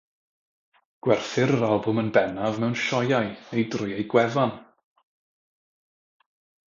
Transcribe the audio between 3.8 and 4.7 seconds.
ei gwefan.